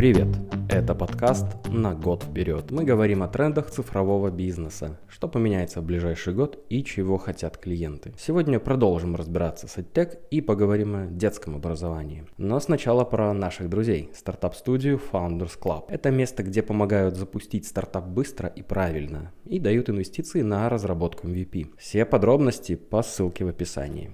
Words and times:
Привет! 0.00 0.28
Это 0.70 0.94
подкаст 0.94 1.44
«На 1.68 1.94
год 1.94 2.22
вперед». 2.22 2.70
Мы 2.70 2.84
говорим 2.84 3.22
о 3.22 3.28
трендах 3.28 3.70
цифрового 3.70 4.30
бизнеса, 4.30 4.98
что 5.08 5.28
поменяется 5.28 5.82
в 5.82 5.84
ближайший 5.84 6.32
год 6.32 6.64
и 6.70 6.82
чего 6.82 7.18
хотят 7.18 7.58
клиенты. 7.58 8.14
Сегодня 8.18 8.58
продолжим 8.60 9.14
разбираться 9.14 9.68
с 9.68 9.76
EdTech 9.76 10.16
и 10.30 10.40
поговорим 10.40 10.96
о 10.96 11.06
детском 11.06 11.56
образовании. 11.56 12.24
Но 12.38 12.58
сначала 12.60 13.04
про 13.04 13.34
наших 13.34 13.68
друзей– 13.68 14.08
стартап-студию 14.14 14.98
Founders 15.12 15.58
Club. 15.60 15.84
Это 15.88 16.10
место, 16.10 16.44
где 16.44 16.62
помогают 16.62 17.16
запустить 17.16 17.66
стартап 17.66 18.06
быстро 18.06 18.48
и 18.48 18.62
правильно 18.62 19.32
и 19.44 19.58
дают 19.58 19.90
инвестиции 19.90 20.40
на 20.40 20.70
разработку 20.70 21.26
MVP. 21.26 21.74
Все 21.76 22.06
подробности 22.06 22.74
по 22.74 23.02
ссылке 23.02 23.44
в 23.44 23.48
описании. 23.48 24.12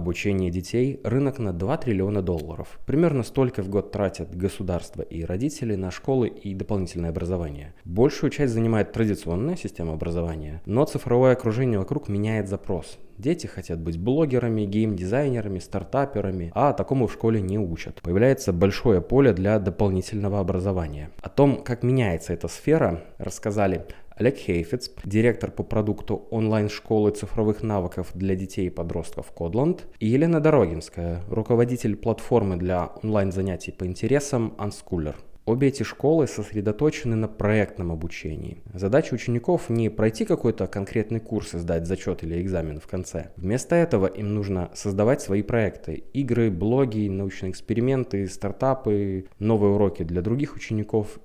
Обучение 0.00 0.50
детей– 0.50 0.98
рынок 1.04 1.38
на 1.38 1.52
2 1.52 1.76
триллиона 1.76 2.22
долларов. 2.22 2.80
Примерно 2.86 3.22
столько 3.22 3.62
в 3.62 3.68
год 3.68 3.92
тратят 3.92 4.34
государство 4.34 5.02
и 5.02 5.24
родители 5.24 5.74
на 5.74 5.90
школы 5.90 6.28
и 6.28 6.54
дополнительное 6.54 7.10
образование. 7.10 7.74
Большую 7.84 8.30
часть 8.30 8.54
занимает 8.54 8.92
традиционная 8.92 9.56
система 9.56 9.92
образования, 9.92 10.62
но 10.64 10.86
цифровое 10.86 11.32
окружение 11.32 11.78
вокруг 11.78 12.08
меняет 12.08 12.48
запрос. 12.48 12.98
Дети 13.18 13.46
хотят 13.46 13.78
быть 13.78 13.98
блогерами, 13.98 14.64
геймдизайнерами, 14.64 15.58
стартаперами, 15.58 16.50
а 16.54 16.72
такому 16.72 17.06
в 17.06 17.12
школе 17.12 17.42
не 17.42 17.58
учат. 17.58 18.00
Появляется 18.00 18.54
большое 18.54 19.02
поле 19.02 19.34
для 19.34 19.58
дополнительного 19.58 20.40
образования. 20.40 21.10
О 21.20 21.28
том, 21.28 21.62
как 21.62 21.82
меняется 21.82 22.32
эта 22.32 22.48
сфера, 22.48 23.04
рассказали 23.18 23.84
Олег 24.20 24.36
Хейфиц, 24.36 24.90
директор 25.02 25.50
по 25.50 25.62
продукту 25.62 26.28
онлайн-школы 26.30 27.10
цифровых 27.12 27.62
навыков 27.62 28.10
для 28.12 28.34
детей 28.34 28.66
и 28.66 28.70
подростков 28.70 29.32
Кодланд, 29.32 29.86
и 29.98 30.08
Елена 30.08 30.40
Дорогинская, 30.40 31.22
руководитель 31.30 31.96
платформы 31.96 32.58
для 32.58 32.92
онлайн-занятий 33.02 33.72
по 33.72 33.86
интересам 33.86 34.54
Unschooler. 34.58 35.14
Обе 35.46 35.68
эти 35.68 35.84
школы 35.84 36.26
сосредоточены 36.26 37.16
на 37.16 37.28
проектном 37.28 37.92
обучении. 37.92 38.62
Задача 38.74 39.14
учеников 39.14 39.70
не 39.70 39.88
пройти 39.88 40.26
какой-то 40.26 40.66
конкретный 40.66 41.20
курс 41.20 41.54
и 41.54 41.58
сдать 41.58 41.86
зачет 41.86 42.22
или 42.22 42.42
экзамен 42.42 42.78
в 42.78 42.86
конце. 42.86 43.30
Вместо 43.36 43.74
этого 43.74 44.06
им 44.06 44.34
нужно 44.34 44.70
создавать 44.74 45.22
свои 45.22 45.40
проекты. 45.40 46.04
Игры, 46.12 46.50
блоги, 46.50 47.08
научные 47.08 47.52
эксперименты, 47.52 48.28
стартапы, 48.28 49.28
новые 49.38 49.72
уроки 49.72 50.02
для 50.02 50.20
других 50.20 50.56
учеников 50.56 51.18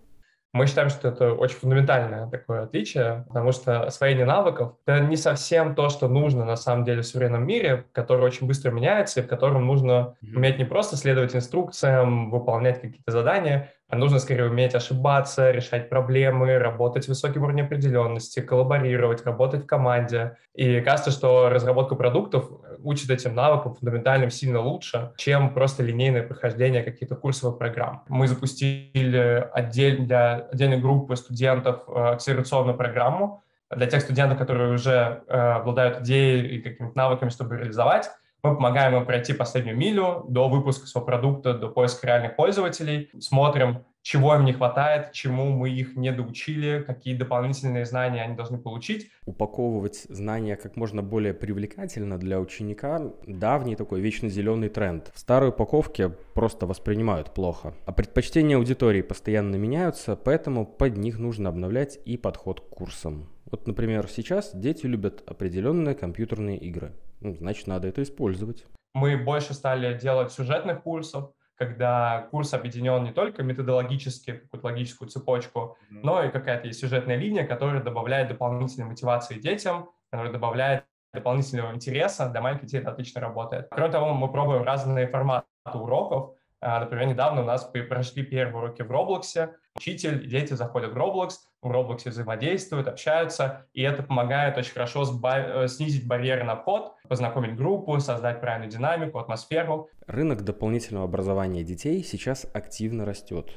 мы 0.55 0.67
считаем, 0.67 0.89
что 0.89 1.09
это 1.09 1.33
очень 1.33 1.57
фундаментальное 1.57 2.27
такое 2.27 2.63
отличие, 2.63 3.25
потому 3.27 3.51
что 3.51 3.83
освоение 3.83 4.25
навыков— 4.25 4.75
это 4.85 5.01
не 5.01 5.17
совсем 5.17 5.75
то, 5.75 5.89
что 5.89 6.07
нужно 6.07 6.45
на 6.45 6.55
самом 6.55 6.85
деле 6.85 7.01
в 7.01 7.05
современном 7.05 7.45
мире, 7.45 7.83
который 7.91 8.23
очень 8.23 8.47
быстро 8.47 8.71
меняется, 8.71 9.19
и 9.19 9.23
в 9.23 9.27
котором 9.27 9.67
нужно 9.67 10.15
уметь 10.21 10.57
не 10.57 10.63
просто 10.63 10.95
следовать 10.95 11.35
инструкциям, 11.35 12.31
выполнять 12.31 12.79
какие-то 12.79 13.11
задания, 13.11 13.73
нужно 13.91 14.19
скорее 14.19 14.45
уметь 14.45 14.75
ошибаться, 14.75 15.51
решать 15.51 15.89
проблемы, 15.89 16.57
работать 16.57 17.05
с 17.05 17.07
высоким 17.07 17.43
уровнем 17.43 17.65
определенности, 17.65 18.39
коллаборировать, 18.39 19.25
работать 19.25 19.63
в 19.63 19.67
команде. 19.67 20.37
И 20.55 20.81
кажется, 20.81 21.11
что 21.11 21.49
разработка 21.49 21.95
продуктов 21.95 22.49
учит 22.79 23.09
этим 23.09 23.35
навыкам 23.35 23.75
фундаментальным 23.75 24.29
сильно 24.31 24.59
лучше, 24.59 25.11
чем 25.17 25.53
просто 25.53 25.83
линейное 25.83 26.23
прохождение 26.23 26.83
каких-то 26.83 27.15
курсовых 27.15 27.57
программ. 27.57 28.03
Мы 28.07 28.27
запустили 28.27 29.47
отдель 29.53 30.05
для 30.05 30.47
отдельной 30.51 30.79
группы 30.79 31.15
студентов 31.15 31.83
э, 31.87 31.91
акселерационную 31.91 32.77
программу 32.77 33.43
для 33.69 33.87
тех 33.87 34.01
студентов, 34.01 34.37
которые 34.37 34.73
уже 34.73 35.23
э, 35.27 35.37
обладают 35.37 36.01
идеей 36.01 36.57
и 36.57 36.61
какими-то 36.61 36.97
навыками, 36.97 37.29
чтобы 37.29 37.57
реализовать 37.57 38.09
мы 38.45 38.55
помогаем 38.55 38.95
им 38.95 39.05
пройти 39.05 39.33
последнюю 39.33 39.77
милю 39.77 40.25
до 40.27 40.47
выпуска 40.47 40.87
своего 40.87 41.05
продукта, 41.05 41.53
до 41.53 41.69
поиска 41.69 42.07
реальных 42.07 42.35
пользователей, 42.35 43.09
смотрим, 43.19 43.83
чего 44.05 44.35
им 44.35 44.45
не 44.45 44.53
хватает, 44.53 45.13
чему 45.13 45.49
мы 45.49 45.71
их 45.71 45.95
не 45.95 46.11
доучили, 46.11 46.83
какие 46.85 47.15
дополнительные 47.15 47.85
знания 47.85 48.21
они 48.21 48.35
должны 48.35 48.59
получить. 48.59 49.09
Упаковывать 49.25 50.05
знания 50.09 50.55
как 50.57 50.75
можно 50.75 51.01
более 51.01 51.33
привлекательно 51.33 52.19
для 52.19 52.39
ученика– 52.39 53.01
давний 53.25 53.75
такой 53.75 54.01
вечно 54.01 54.29
зеленый 54.29 54.69
тренд. 54.69 55.11
В 55.15 55.19
старой 55.19 55.49
упаковке 55.49 56.09
просто 56.35 56.67
воспринимают 56.67 57.33
плохо. 57.33 57.73
А 57.87 57.91
предпочтения 57.91 58.57
аудитории 58.57 59.01
постоянно 59.01 59.55
меняются, 59.55 60.15
поэтому 60.15 60.67
под 60.67 60.97
них 60.97 61.17
нужно 61.17 61.49
обновлять 61.49 61.97
и 62.05 62.15
подход 62.15 62.61
к 62.61 62.69
курсам. 62.69 63.27
Вот, 63.49 63.65
например, 63.65 64.07
сейчас 64.07 64.51
дети 64.53 64.85
любят 64.85 65.23
определенные 65.25 65.95
компьютерные 65.95 66.59
игры. 66.59 66.93
Ну, 67.21 67.35
значит, 67.35 67.67
надо 67.67 67.87
это 67.87 68.01
использовать. 68.03 68.65
Мы 68.93 69.17
больше 69.17 69.53
стали 69.53 69.97
делать 69.97 70.31
сюжетных 70.31 70.83
курсов, 70.83 71.31
когда 71.55 72.27
курс 72.31 72.53
объединен 72.53 73.03
не 73.03 73.11
только 73.11 73.43
методологически, 73.43 74.33
какую-то 74.33 74.67
логическую 74.67 75.09
цепочку, 75.09 75.77
mm-hmm. 75.91 75.99
но 76.03 76.23
и 76.23 76.29
какая-то 76.29 76.67
есть 76.67 76.79
сюжетная 76.79 77.15
линия, 77.15 77.45
которая 77.45 77.81
добавляет 77.81 78.27
дополнительной 78.27 78.87
мотивации 78.87 79.39
детям, 79.39 79.89
которая 80.09 80.31
добавляет 80.31 80.85
дополнительного 81.13 81.73
интереса. 81.73 82.29
Для 82.29 82.41
маленьких 82.41 82.65
детей 82.65 82.79
это 82.81 82.91
отлично 82.91 83.21
работает. 83.21 83.67
Кроме 83.71 83.91
того, 83.91 84.13
мы 84.13 84.31
пробуем 84.31 84.63
разные 84.63 85.07
форматы 85.07 85.45
уроков. 85.73 86.34
А, 86.67 86.79
например, 86.79 87.05
недавно 87.05 87.43
у 87.43 87.45
нас 87.45 87.63
прошли 87.63 88.23
первые 88.23 88.57
уроки 88.57 88.81
в 88.81 88.89
Роблоксе. 88.89 89.51
Учитель 89.75 90.27
дети 90.27 90.53
заходят 90.53 90.93
в 90.93 90.97
Roblox, 90.97 91.33
в 91.61 91.71
Roblox 91.71 92.09
взаимодействуют, 92.09 92.87
общаются, 92.87 93.67
и 93.73 93.83
это 93.83 94.01
помогает 94.01 94.57
очень 94.57 94.73
хорошо 94.73 95.03
сба- 95.03 95.65
э, 95.65 95.67
снизить 95.67 96.07
барьеры 96.07 96.43
на 96.43 96.55
вход, 96.55 96.93
познакомить 97.07 97.55
группу, 97.55 97.99
создать 97.99 98.41
правильную 98.41 98.71
динамику, 98.71 99.19
атмосферу. 99.19 99.89
Рынок 100.07 100.41
дополнительного 100.41 101.05
образования 101.05 101.63
детей 101.63 102.03
сейчас 102.03 102.47
активно 102.51 103.05
растет. 103.05 103.51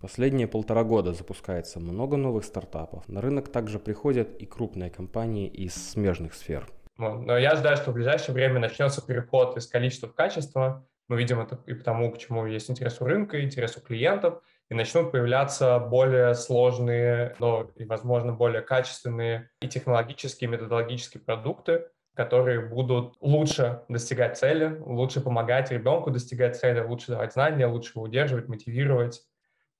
Последние 0.00 0.46
полтора 0.46 0.84
года 0.84 1.14
запускается 1.14 1.80
много 1.80 2.16
новых 2.16 2.44
стартапов. 2.44 3.08
На 3.08 3.20
рынок 3.20 3.50
также 3.50 3.80
приходят 3.80 4.36
и 4.36 4.46
крупные 4.46 4.90
компании 4.90 5.48
из 5.48 5.74
смежных 5.74 6.34
сфер. 6.34 6.68
Но 6.96 7.36
я 7.36 7.52
ожидаю, 7.52 7.76
что 7.76 7.90
в 7.90 7.94
ближайшее 7.94 8.34
время 8.34 8.60
начнется 8.60 9.04
переход 9.04 9.56
из 9.56 9.66
количества 9.66 10.08
в 10.08 10.14
качество. 10.14 10.86
Мы 11.08 11.18
видим 11.18 11.40
это 11.40 11.60
и 11.66 11.74
потому, 11.74 12.10
к 12.12 12.18
чему 12.18 12.46
есть 12.46 12.70
интерес 12.70 13.00
у 13.00 13.04
рынка, 13.04 13.42
интерес 13.42 13.76
у 13.76 13.80
клиентов– 13.80 14.42
и 14.72 14.74
начнут 14.74 15.12
появляться 15.12 15.78
более 15.78 16.34
сложные, 16.34 17.36
но 17.38 17.70
и, 17.76 17.84
возможно, 17.84 18.32
более 18.32 18.62
качественные 18.62 19.50
и 19.60 19.68
технологические, 19.68 20.48
и 20.48 20.50
методологические 20.50 21.22
продукты, 21.22 21.88
которые 22.14 22.60
будут 22.60 23.16
лучше 23.20 23.82
достигать 23.90 24.38
цели, 24.38 24.78
лучше 24.80 25.20
помогать 25.20 25.70
ребенку 25.70 26.10
достигать 26.10 26.58
цели, 26.58 26.80
лучше 26.80 27.10
давать 27.10 27.34
знания, 27.34 27.66
лучше 27.66 27.92
его 27.96 28.04
удерживать, 28.04 28.48
мотивировать. 28.48 29.20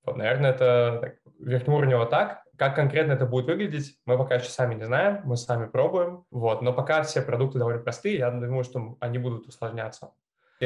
Вот, 0.04 0.18
наверное, 0.18 0.50
это 0.50 0.98
так, 1.00 1.14
верхнеуровнево 1.38 2.04
так. 2.04 2.42
Как 2.58 2.74
конкретно 2.74 3.12
это 3.12 3.24
будет 3.24 3.46
выглядеть, 3.46 3.96
мы 4.04 4.18
пока 4.18 4.34
еще 4.34 4.50
сами 4.50 4.74
не 4.74 4.84
знаем, 4.84 5.22
мы 5.24 5.38
сами 5.38 5.68
пробуем. 5.68 6.26
Вот, 6.30 6.60
но 6.60 6.74
пока 6.74 7.02
все 7.02 7.22
продукты 7.22 7.58
довольно 7.58 7.80
простые, 7.80 8.18
я 8.18 8.30
думаю, 8.30 8.62
что 8.62 8.98
они 9.00 9.16
будут 9.16 9.46
усложняться. 9.46 10.10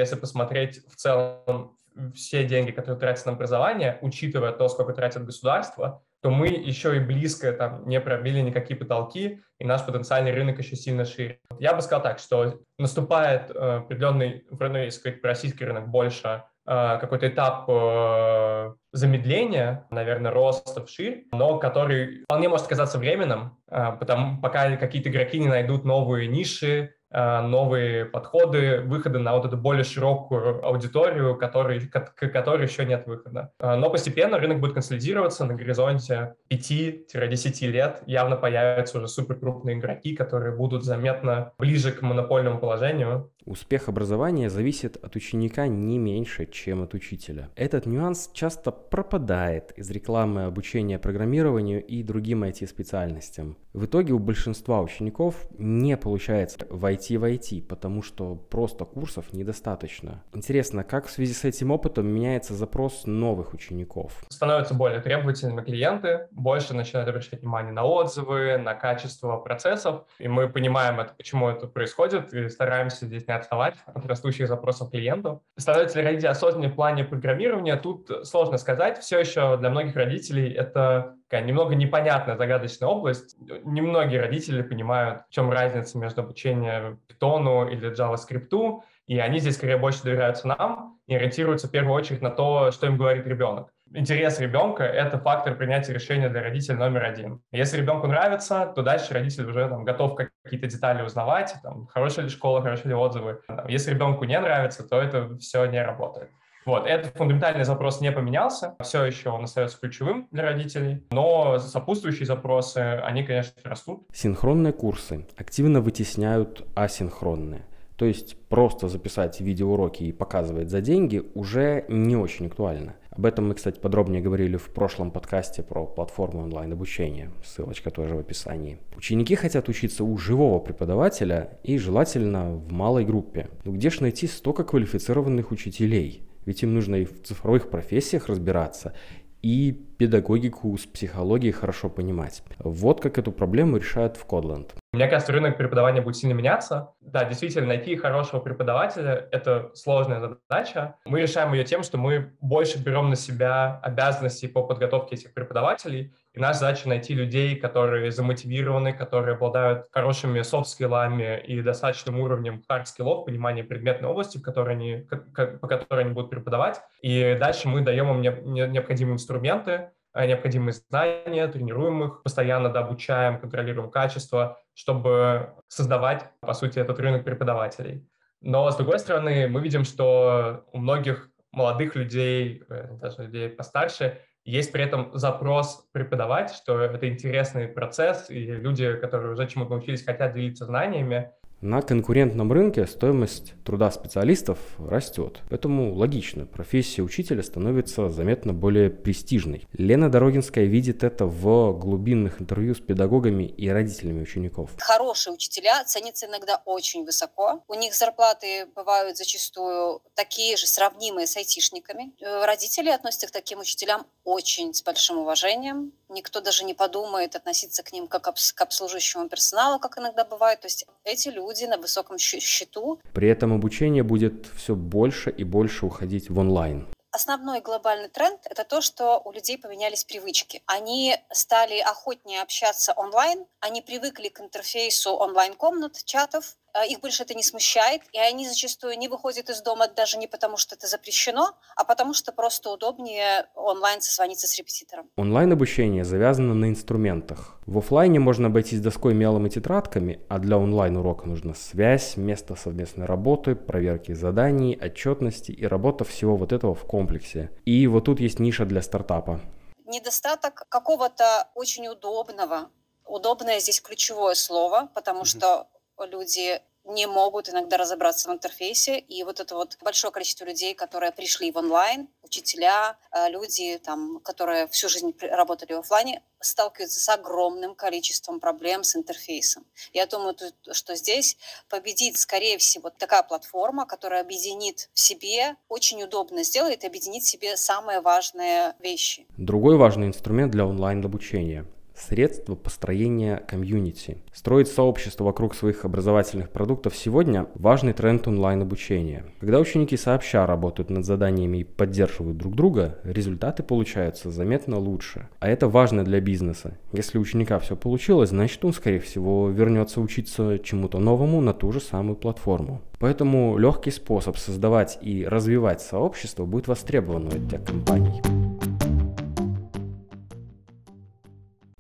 Если 0.00 0.16
посмотреть 0.16 0.80
в 0.86 0.96
целом 0.96 1.76
все 2.14 2.44
деньги, 2.44 2.70
которые 2.70 2.98
тратятся 2.98 3.28
на 3.28 3.34
образование, 3.34 3.98
учитывая 4.02 4.52
то, 4.52 4.68
сколько 4.68 4.92
тратит 4.92 5.24
государство, 5.24 6.02
то 6.22 6.30
мы 6.30 6.48
еще 6.48 6.96
и 6.96 7.00
близко 7.00 7.52
там 7.52 7.86
не 7.88 8.00
пробили 8.00 8.40
никакие 8.40 8.78
потолки, 8.78 9.42
и 9.58 9.64
наш 9.64 9.84
потенциальный 9.84 10.32
рынок 10.32 10.58
еще 10.58 10.76
сильно 10.76 11.04
шире. 11.04 11.40
Я 11.58 11.74
бы 11.74 11.82
сказал 11.82 12.02
так, 12.02 12.18
что 12.18 12.58
наступает 12.78 13.50
э, 13.50 13.76
определенный, 13.76 14.44
ну, 14.50 14.76
если 14.76 14.98
сказать 14.98 15.22
про 15.22 15.28
российский 15.28 15.64
рынок, 15.64 15.88
больше 15.88 16.44
э, 16.66 16.98
какой-то 17.00 17.28
этап 17.28 17.64
э, 17.68 18.74
замедления, 18.92 19.86
наверное, 19.90 20.32
роста 20.32 20.84
вширь, 20.84 21.26
но 21.32 21.58
который 21.58 22.24
вполне 22.24 22.48
может 22.48 22.66
казаться 22.66 22.98
временным, 22.98 23.58
э, 23.70 23.92
потому 23.98 24.40
пока 24.40 24.76
какие-то 24.76 25.10
игроки 25.10 25.38
не 25.38 25.48
найдут 25.48 25.84
новые 25.84 26.28
ниши, 26.28 26.94
новые 27.16 28.04
подходы, 28.04 28.82
выходы 28.84 29.18
на 29.18 29.34
вот 29.34 29.46
эту 29.46 29.56
более 29.56 29.84
широкую 29.84 30.64
аудиторию, 30.64 31.36
который, 31.36 31.80
к 31.80 32.28
которой 32.28 32.66
еще 32.66 32.84
нет 32.84 33.06
выхода. 33.06 33.52
Э, 33.58 33.76
но 33.76 33.90
постепенно 33.90 34.38
рынок 34.38 34.60
будет 34.60 34.74
консолидироваться 34.74 35.44
на 35.44 35.54
горизонте 35.54 36.34
5-10 36.50 37.66
лет. 37.68 38.02
Явно 38.06 38.36
появятся 38.36 38.98
уже 38.98 39.08
суперкрупные 39.08 39.78
игроки, 39.78 40.14
которые 40.14 40.54
будут 40.54 40.84
заметно 40.84 41.52
ближе 41.58 41.92
к 41.92 42.02
монопольному 42.02 42.58
положению. 42.58 43.30
Успех 43.46 43.88
образования 43.88 44.50
зависит 44.50 44.96
от 44.96 45.14
ученика 45.14 45.68
не 45.68 45.98
меньше, 45.98 46.46
чем 46.46 46.82
от 46.82 46.94
учителя. 46.94 47.48
Этот 47.54 47.86
нюанс 47.86 48.28
часто 48.32 48.72
пропадает 48.72 49.72
из 49.78 49.88
рекламы 49.88 50.46
обучения 50.46 50.98
программированию 50.98 51.84
и 51.84 52.02
другим 52.02 52.42
IT-специальностям. 52.42 53.56
В 53.76 53.84
итоге 53.84 54.14
у 54.14 54.18
большинства 54.18 54.80
учеников 54.80 55.46
не 55.58 55.98
получается 55.98 56.66
войти 56.70 57.18
в 57.18 57.24
IT, 57.24 57.62
потому 57.66 58.00
что 58.00 58.34
просто 58.34 58.86
курсов 58.86 59.34
недостаточно. 59.34 60.22
Интересно, 60.32 60.82
как 60.82 61.04
в 61.04 61.10
связи 61.10 61.34
с 61.34 61.44
этим 61.44 61.70
опытом 61.70 62.06
меняется 62.06 62.54
запрос 62.54 63.02
новых 63.04 63.52
учеников? 63.52 64.24
Становятся 64.30 64.72
более 64.72 65.00
требовательными 65.00 65.60
клиенты, 65.62 66.26
больше 66.30 66.72
начинают 66.72 67.06
обращать 67.10 67.42
внимание 67.42 67.70
на 67.70 67.84
отзывы, 67.84 68.56
на 68.56 68.72
качество 68.72 69.36
процессов, 69.36 70.06
и 70.18 70.26
мы 70.26 70.48
понимаем, 70.48 70.98
это, 70.98 71.12
почему 71.12 71.50
это 71.50 71.66
происходит, 71.66 72.32
и 72.32 72.48
стараемся 72.48 73.04
здесь 73.04 73.28
не 73.28 73.34
отставать 73.34 73.74
от 73.84 74.06
растущих 74.06 74.48
запросов 74.48 74.90
клиентов. 74.90 75.40
Становятся 75.58 75.98
ли 75.98 76.06
родители 76.06 76.28
осознаннее 76.28 76.70
в 76.70 76.76
плане 76.76 77.04
программирования? 77.04 77.76
Тут 77.76 78.10
сложно 78.22 78.56
сказать. 78.56 79.00
Все 79.00 79.18
еще 79.18 79.58
для 79.58 79.68
многих 79.68 79.96
родителей 79.96 80.50
это 80.50 81.16
такая 81.28 81.46
немного 81.46 81.74
непонятная, 81.74 82.36
загадочная 82.36 82.88
область. 82.88 83.36
Немногие 83.64 84.20
родители 84.20 84.62
понимают, 84.62 85.22
в 85.28 85.32
чем 85.32 85.50
разница 85.50 85.98
между 85.98 86.22
обучением 86.22 87.00
Python 87.08 87.70
или 87.70 87.90
JavaScript, 87.92 88.80
и 89.06 89.18
они 89.18 89.38
здесь 89.38 89.56
скорее 89.56 89.76
больше 89.76 90.02
доверяются 90.02 90.48
нам 90.48 90.98
и 91.06 91.14
ориентируются 91.14 91.68
в 91.68 91.70
первую 91.70 91.94
очередь 91.94 92.22
на 92.22 92.30
то, 92.30 92.70
что 92.70 92.86
им 92.86 92.96
говорит 92.96 93.26
ребенок. 93.26 93.72
Интерес 93.94 94.40
ребенка– 94.40 94.82
это 94.84 95.18
фактор 95.18 95.54
принятия 95.54 95.92
решения 95.92 96.28
для 96.28 96.42
родителя 96.42 96.76
номер 96.76 97.04
один. 97.04 97.40
Если 97.52 97.78
ребенку 97.78 98.08
нравится, 98.08 98.72
то 98.74 98.82
дальше 98.82 99.14
родитель 99.14 99.46
уже 99.46 99.68
там, 99.68 99.84
готов 99.84 100.16
какие-то 100.42 100.66
детали 100.66 101.02
узнавать, 101.02 101.54
там, 101.62 101.86
хорошая 101.86 102.24
ли 102.24 102.30
школа, 102.30 102.62
хорошие 102.62 102.88
ли 102.88 102.94
отзывы. 102.94 103.42
Если 103.68 103.92
ребенку 103.92 104.24
не 104.24 104.38
нравится, 104.40 104.82
то 104.86 105.00
это 105.00 105.36
все 105.38 105.64
не 105.66 105.80
работает. 105.80 106.30
Вот, 106.66 106.86
этот 106.86 107.16
фундаментальный 107.16 107.64
запрос 107.64 108.00
не 108.00 108.10
поменялся, 108.10 108.74
все 108.80 109.04
еще 109.04 109.30
он 109.30 109.44
остается 109.44 109.78
ключевым 109.78 110.26
для 110.32 110.42
родителей, 110.42 111.04
но 111.12 111.60
сопутствующие 111.60 112.26
запросы, 112.26 112.78
они, 112.78 113.22
конечно, 113.22 113.52
растут. 113.62 114.02
Синхронные 114.12 114.72
курсы 114.72 115.26
активно 115.36 115.80
вытесняют 115.80 116.66
асинхронные. 116.74 117.64
То 117.96 118.04
есть 118.04 118.36
просто 118.48 118.88
записать 118.88 119.40
видеоуроки 119.40 120.02
и 120.02 120.12
показывать 120.12 120.68
за 120.68 120.80
деньги 120.80 121.22
уже 121.34 121.84
не 121.88 122.16
очень 122.16 122.48
актуально. 122.48 122.96
Об 123.10 123.24
этом 123.24 123.48
мы, 123.48 123.54
кстати, 123.54 123.80
подробнее 123.80 124.20
говорили 124.20 124.56
в 124.58 124.66
прошлом 124.66 125.10
подкасте 125.10 125.62
про 125.62 125.86
платформу 125.86 126.42
онлайн-обучения. 126.42 127.30
Ссылочка 127.42 127.90
тоже 127.90 128.14
в 128.14 128.18
описании. 128.18 128.78
Ученики 128.94 129.34
хотят 129.36 129.70
учиться 129.70 130.04
у 130.04 130.18
живого 130.18 130.58
преподавателя 130.58 131.58
и 131.62 131.78
желательно 131.78 132.50
в 132.50 132.70
малой 132.70 133.06
группе. 133.06 133.48
Но 133.64 133.72
где 133.72 133.88
же 133.88 134.02
найти 134.02 134.26
столько 134.26 134.64
квалифицированных 134.64 135.50
учителей? 135.50 136.26
Ведь 136.46 136.62
им 136.62 136.72
нужно 136.72 136.96
и 136.96 137.04
в 137.04 137.22
цифровых 137.22 137.68
профессиях 137.68 138.28
разбираться, 138.28 138.94
и 139.42 139.84
педагогику 139.96 140.76
с 140.76 140.86
психологией 140.86 141.52
хорошо 141.52 141.88
понимать. 141.88 142.42
Вот 142.58 143.00
как 143.00 143.18
эту 143.18 143.32
проблему 143.32 143.76
решают 143.76 144.16
в 144.16 144.26
Kotlin. 144.26 144.68
Мне 144.92 145.08
кажется, 145.08 145.32
рынок 145.32 145.58
преподавания 145.58 146.00
будет 146.00 146.16
сильно 146.16 146.32
меняться. 146.32 146.92
Да, 147.00 147.24
действительно, 147.24 147.66
найти 147.66 147.96
хорошего 147.96 148.40
преподавателя— 148.40 149.28
это 149.30 149.70
сложная 149.74 150.20
задача. 150.20 150.96
Мы 151.04 151.20
решаем 151.20 151.52
ее 151.52 151.64
тем, 151.64 151.82
что 151.82 151.98
мы 151.98 152.32
больше 152.40 152.82
берем 152.82 153.10
на 153.10 153.16
себя 153.16 153.78
обязанности 153.82 154.46
по 154.46 154.62
подготовке 154.62 155.16
этих 155.16 155.34
преподавателей, 155.34 156.14
и 156.32 156.40
наша 156.40 156.60
задача 156.60 156.88
найти 156.88 157.14
людей, 157.14 157.56
которые 157.56 158.10
замотивированы, 158.10 158.92
которые 158.92 159.36
обладают 159.36 159.86
хорошими 159.90 160.42
soft 160.42 160.75
skill 160.75 161.16
ами 161.16 161.40
и 161.40 161.62
достаточным 161.62 162.20
уровнем 162.20 162.62
hard 162.68 162.87
skill 162.87 163.10
ов, 163.10 163.24
понимания 163.24 163.64
предметной 163.64 164.08
области, 164.08 164.38
в 164.38 164.42
которой 164.42 164.76
они, 164.76 165.06
по 165.34 165.66
которой 165.66 166.04
они 166.04 166.12
будут 166.12 166.30
преподавать. 166.30 166.80
И 167.00 167.36
дальше 167.38 167.68
мы 167.68 167.80
даем 167.82 168.10
им 168.10 168.52
необходимые 168.72 169.14
инструменты, 169.14 169.85
необходимые 170.24 170.72
знания, 170.72 171.46
тренируем 171.48 172.04
их, 172.04 172.22
постоянно 172.22 172.70
да, 172.70 172.80
обучаем, 172.80 173.40
контролируем 173.40 173.90
качество, 173.90 174.58
чтобы 174.72 175.54
создавать, 175.68 176.30
по 176.40 176.54
сути, 176.54 176.78
этот 176.78 176.98
рынок 177.00 177.24
преподавателей. 177.24 178.08
Но, 178.40 178.70
с 178.70 178.76
другой 178.76 178.98
стороны, 178.98 179.48
мы 179.48 179.60
видим, 179.60 179.84
что 179.84 180.64
у 180.72 180.78
многих 180.78 181.30
молодых 181.52 181.96
людей, 181.96 182.62
э, 182.68 182.96
даже 183.00 183.24
людей 183.24 183.48
постарше, 183.48 184.20
есть 184.44 184.70
при 184.72 184.84
этом 184.84 185.10
запрос 185.14 185.88
преподавать, 185.92 186.52
что 186.52 186.80
это 186.80 187.08
интересный 187.08 187.66
процесс, 187.66 188.30
и 188.30 188.46
люди, 188.46 188.94
которые 188.94 189.32
уже 189.32 189.48
чему-то 189.48 189.72
научились, 189.72 190.04
хотят 190.04 190.34
делиться 190.34 190.66
знаниями, 190.66 191.32
на 191.62 191.80
конкурентном 191.80 192.52
рынке 192.52 192.86
стоимость 192.86 193.54
труда 193.64 193.90
специалистов 193.90 194.58
растет. 194.78 195.40
Поэтому 195.48 195.94
логично, 195.94 196.44
профессия 196.44 197.02
учителя 197.02 197.42
становится 197.42 198.10
заметно 198.10 198.52
более 198.52 198.90
престижной. 198.90 199.66
Лена 199.72 200.10
Дорогинская 200.10 200.64
видит 200.64 201.02
это 201.02 201.24
в 201.24 201.72
глубинных 201.72 202.42
интервью 202.42 202.74
с 202.74 202.80
педагогами 202.80 203.44
и 203.44 203.68
родителями 203.70 204.22
учеников. 204.22 204.70
Хорошие 204.78 205.32
учителя 205.32 205.82
ценятся 205.84 206.26
иногда 206.26 206.60
очень 206.66 207.04
высоко. 207.04 207.64
У 207.68 207.74
них 207.74 207.94
зарплаты 207.94 208.66
бывают 208.74 209.16
зачастую 209.16 210.02
такие 210.14 210.56
же, 210.58 210.66
сравнимые 210.66 211.26
с 211.26 211.36
айтишниками. 211.38 212.12
Э, 212.20 212.44
родители 212.44 212.90
относятся 212.90 213.28
к 213.28 213.30
таким 213.30 213.60
учителям 213.60 214.06
очень 214.24 214.74
с 214.74 214.82
большим 214.82 215.18
уважением. 215.18 215.92
Никто 216.08 216.40
даже 216.40 216.64
не 216.64 216.74
подумает 216.74 217.34
относиться 217.34 217.82
к 217.82 217.92
ним 217.92 218.06
как 218.06 218.24
к 218.24 218.60
обслуживающему 218.60 219.28
персоналу, 219.28 219.78
как 219.80 219.98
иногда 219.98 220.24
бывает. 220.24 220.60
То 220.60 220.66
есть 220.66 220.86
эти 221.04 221.28
люди 221.28 221.45
люди 221.46 221.64
на 221.64 221.78
высоком 221.78 222.18
счету. 222.18 223.00
При 223.12 223.28
этом 223.28 223.52
обучение 223.52 224.02
будет 224.02 224.46
все 224.56 224.74
больше 224.74 225.30
и 225.30 225.44
больше 225.44 225.86
уходить 225.86 226.30
в 226.30 226.38
онлайн. 226.38 226.86
Основной 227.12 227.60
глобальный 227.60 228.08
тренд– 228.08 228.40
это 228.44 228.64
то, 228.64 228.82
что 228.82 229.22
у 229.24 229.32
людей 229.32 229.56
поменялись 229.56 230.04
привычки. 230.04 230.62
Они 230.66 231.16
стали 231.32 231.78
охотнее 231.78 232.42
общаться 232.42 232.92
онлайн, 232.92 233.46
они 233.60 233.80
привыкли 233.80 234.28
к 234.28 234.40
интерфейсу 234.40 235.12
онлайн-комнат, 235.12 236.04
чатов, 236.04 236.56
их 236.84 237.00
больше 237.00 237.22
это 237.22 237.34
не 237.34 237.42
смущает, 237.42 238.02
и 238.12 238.18
они 238.18 238.48
зачастую 238.48 238.98
не 238.98 239.08
выходят 239.08 239.48
из 239.50 239.62
дома 239.62 239.88
даже 239.88 240.18
не 240.18 240.26
потому, 240.26 240.56
что 240.56 240.74
это 240.74 240.86
запрещено, 240.86 241.52
а 241.76 241.84
потому 241.84 242.14
что 242.14 242.32
просто 242.32 242.70
удобнее 242.70 243.46
онлайн 243.54 244.00
созвониться 244.00 244.46
с 244.46 244.56
репетитором. 244.58 245.08
Онлайн-обучение 245.16 246.04
завязано 246.04 246.54
на 246.54 246.68
инструментах. 246.68 247.58
В 247.66 247.78
офлайне 247.78 248.18
можно 248.20 248.48
обойтись 248.48 248.80
доской, 248.80 249.14
мелом 249.14 249.46
и 249.46 249.50
тетрадками, 249.50 250.20
а 250.28 250.38
для 250.38 250.58
онлайн-урока 250.58 251.26
нужна 251.26 251.54
связь, 251.54 252.16
место 252.16 252.54
совместной 252.56 253.06
работы, 253.06 253.54
проверки 253.54 254.12
заданий, 254.12 254.78
отчетности 254.80 255.52
и 255.52 255.66
работа 255.66 256.04
всего 256.04 256.36
вот 256.36 256.52
этого 256.52 256.74
в 256.74 256.84
комплексе. 256.84 257.50
И 257.64 257.86
вот 257.86 258.04
тут 258.04 258.20
есть 258.20 258.38
ниша 258.38 258.64
для 258.64 258.82
стартапа. 258.82 259.40
Недостаток 259.86 260.66
какого-то 260.68 261.48
очень 261.54 261.86
удобного, 261.88 262.70
удобное 263.06 263.60
здесь 263.60 263.80
ключевое 263.80 264.34
слово, 264.34 264.90
потому 264.94 265.22
mm-hmm. 265.22 265.24
что 265.24 265.68
люди 266.04 266.60
не 266.86 267.06
могут 267.06 267.48
иногда 267.48 267.76
разобраться 267.76 268.28
в 268.28 268.32
интерфейсе. 268.32 268.98
И 268.98 269.24
вот 269.24 269.40
это 269.40 269.54
вот 269.54 269.76
большое 269.82 270.12
количество 270.12 270.44
людей, 270.44 270.74
которые 270.74 271.12
пришли 271.12 271.50
в 271.50 271.56
онлайн, 271.56 272.08
учителя, 272.22 272.96
э, 273.12 273.28
люди, 273.30 273.78
там, 273.78 274.20
которые 274.20 274.68
всю 274.68 274.88
жизнь 274.88 275.14
работали 275.20 275.72
в 275.72 275.80
офлайне, 275.80 276.22
сталкиваются 276.40 277.00
с 277.00 277.08
огромным 277.08 277.74
количеством 277.74 278.40
проблем 278.40 278.84
с 278.84 278.94
интерфейсом. 278.94 279.64
Я 279.92 280.06
думаю, 280.06 280.36
что 280.72 280.94
здесь 280.94 281.36
победит, 281.68 282.18
скорее 282.18 282.58
всего, 282.58 282.90
такая 282.90 283.22
платформа, 283.22 283.86
которая 283.86 284.20
объединит 284.20 284.88
в 284.92 285.00
себе, 285.00 285.56
очень 285.68 286.02
удобно 286.02 286.44
сделает, 286.44 286.84
объединит 286.84 287.24
в 287.24 287.28
себе 287.28 287.56
самые 287.56 288.00
важные 288.00 288.74
вещи. 288.78 289.26
Другой 289.36 289.76
важный 289.76 290.06
инструмент 290.06 290.52
для 290.52 290.66
онлайн-обучения 290.66 291.66
средство 291.96 292.54
построения 292.54 293.42
комьюнити. 293.48 294.18
Строить 294.32 294.68
сообщество 294.68 295.24
вокруг 295.24 295.54
своих 295.54 295.84
образовательных 295.84 296.50
продуктов 296.50 296.96
сегодня– 296.96 297.46
важный 297.54 297.92
тренд 297.92 298.26
онлайн-обучения. 298.28 299.24
Когда 299.40 299.58
ученики 299.58 299.96
сообща 299.96 300.46
работают 300.46 300.90
над 300.90 301.04
заданиями 301.04 301.58
и 301.58 301.64
поддерживают 301.64 302.36
друг 302.36 302.54
друга, 302.54 302.98
результаты 303.04 303.62
получаются 303.62 304.30
заметно 304.30 304.78
лучше. 304.78 305.28
А 305.40 305.48
это 305.48 305.68
важно 305.68 306.04
для 306.04 306.20
бизнеса. 306.20 306.76
Если 306.92 307.18
у 307.18 307.22
ученика 307.22 307.58
все 307.58 307.76
получилось, 307.76 308.30
значит 308.30 308.64
он, 308.64 308.72
скорее 308.72 309.00
всего, 309.00 309.50
вернется 309.50 310.00
учиться 310.00 310.58
чему-то 310.58 310.98
новому 310.98 311.40
на 311.40 311.52
ту 311.52 311.72
же 311.72 311.80
самую 311.80 312.16
платформу. 312.16 312.82
Поэтому 312.98 313.58
легкий 313.58 313.90
способ 313.90 314.38
создавать 314.38 314.98
и 315.02 315.26
развивать 315.26 315.82
сообщество 315.82 316.46
будет 316.46 316.68
востребован 316.68 317.26
у 317.26 317.30
этих 317.30 317.64
компаний. 317.64 318.22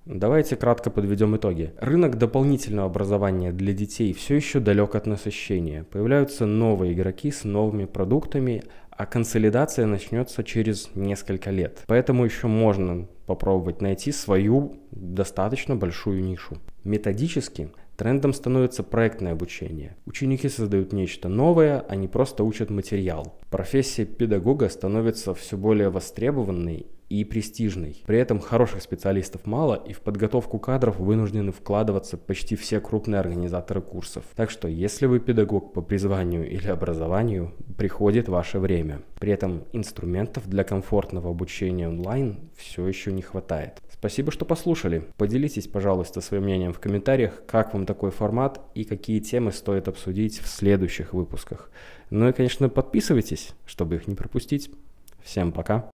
Давайте 0.06 0.54
кратко 0.54 0.88
подведем 0.88 1.34
итоги. 1.34 1.72
Рынок 1.78 2.16
дополнительного 2.16 2.88
образования 2.88 3.50
для 3.50 3.72
детей 3.72 4.12
все 4.12 4.36
еще 4.36 4.60
далек 4.60 4.94
от 4.94 5.04
насыщения. 5.04 5.82
Появляются 5.82 6.46
новые 6.46 6.92
игроки 6.92 7.32
с 7.32 7.42
новыми 7.42 7.86
продуктами, 7.86 8.62
а 8.90 9.04
консолидация 9.04 9.84
начнется 9.84 10.44
через 10.44 10.90
несколько 10.94 11.50
лет. 11.50 11.82
Поэтому 11.88 12.24
еще 12.24 12.46
можно 12.46 13.08
попробовать 13.26 13.82
найти 13.82 14.12
свою 14.12 14.76
достаточно 14.92 15.74
большую 15.74 16.22
нишу. 16.22 16.58
Методически 16.84 17.72
трендом 17.96 18.32
становится 18.32 18.84
проектное 18.84 19.32
обучение. 19.32 19.96
Ученики 20.06 20.48
создают 20.48 20.92
нечто 20.92 21.28
новое, 21.28 21.84
а 21.88 21.96
не 21.96 22.06
просто 22.06 22.44
учат 22.44 22.70
материал. 22.70 23.36
Профессия 23.50 24.04
педагога 24.04 24.68
становится 24.68 25.34
все 25.34 25.56
более 25.56 25.90
востребованной 25.90 26.86
и 27.08 27.24
престижный. 27.24 28.02
При 28.06 28.18
этом 28.18 28.40
хороших 28.40 28.82
специалистов 28.82 29.46
мало, 29.46 29.74
и 29.74 29.92
в 29.92 30.00
подготовку 30.00 30.58
кадров 30.58 30.98
вынуждены 30.98 31.52
вкладываться 31.52 32.16
почти 32.16 32.56
все 32.56 32.80
крупные 32.80 33.20
организаторы 33.20 33.80
курсов. 33.80 34.24
Так 34.34 34.50
что, 34.50 34.68
если 34.68 35.06
вы 35.06 35.20
педагог 35.20 35.72
по 35.72 35.82
призванию 35.82 36.48
или 36.50 36.68
образованию, 36.68 37.52
приходит 37.76 38.28
ваше 38.28 38.58
время. 38.58 39.02
При 39.20 39.32
этом 39.32 39.64
инструментов 39.72 40.48
для 40.48 40.64
комфортного 40.64 41.30
обучения 41.30 41.88
онлайн 41.88 42.38
все 42.56 42.86
еще 42.86 43.12
не 43.12 43.22
хватает. 43.22 43.80
Спасибо, 43.90 44.30
что 44.30 44.44
послушали. 44.44 45.04
Поделитесь, 45.16 45.68
пожалуйста, 45.68 46.20
своим 46.20 46.44
мнением 46.44 46.72
в 46.72 46.80
комментариях, 46.80 47.42
как 47.46 47.72
вам 47.72 47.86
такой 47.86 48.10
формат 48.10 48.60
и 48.74 48.84
какие 48.84 49.20
темы 49.20 49.52
стоит 49.52 49.88
обсудить 49.88 50.38
в 50.38 50.46
следующих 50.46 51.12
выпусках. 51.14 51.70
Ну 52.10 52.28
и, 52.28 52.32
конечно, 52.32 52.68
подписывайтесь, 52.68 53.54
чтобы 53.64 53.96
их 53.96 54.06
не 54.06 54.14
пропустить. 54.14 54.70
Всем 55.22 55.50
пока. 55.50 55.90